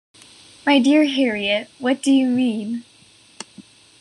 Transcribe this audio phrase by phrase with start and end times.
[0.65, 2.85] My dear Harriet, what do you mean?